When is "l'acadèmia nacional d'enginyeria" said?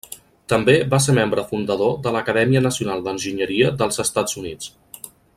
2.15-3.69